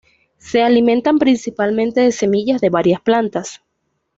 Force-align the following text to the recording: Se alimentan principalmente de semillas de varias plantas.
Se 0.39 0.63
alimentan 0.63 1.19
principalmente 1.19 2.01
de 2.01 2.11
semillas 2.11 2.59
de 2.59 2.71
varias 2.71 3.01
plantas. 3.01 3.61